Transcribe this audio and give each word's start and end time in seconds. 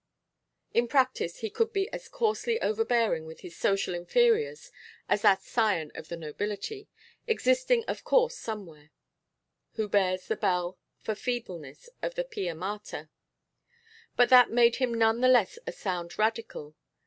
In 0.73 0.87
practice 0.87 1.41
he 1.41 1.51
could 1.51 1.71
be 1.71 1.87
as 1.93 2.07
coarsely 2.09 2.59
overbearing 2.59 3.27
with 3.27 3.41
his 3.41 3.55
social 3.55 3.93
inferiors 3.93 4.71
as 5.07 5.21
that 5.21 5.43
scion 5.43 5.91
of 5.93 6.07
the 6.07 6.17
nobility 6.17 6.87
existing 7.27 7.83
of 7.87 8.03
course 8.03 8.35
somewhere 8.35 8.89
who 9.73 9.87
bears 9.87 10.25
the 10.27 10.35
bell 10.35 10.79
for 11.01 11.13
feebleness 11.13 11.87
of 12.01 12.15
the 12.15 12.23
pia 12.23 12.55
mater; 12.55 13.11
but 14.15 14.29
that 14.29 14.49
made 14.49 14.77
him 14.77 14.91
none 14.91 15.21
the 15.21 15.27
less 15.27 15.59
a 15.67 15.71
sound 15.71 16.17
Radical. 16.17 16.75